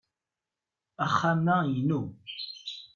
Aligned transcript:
Axxam-a 1.05 1.55
inu. 1.79 2.01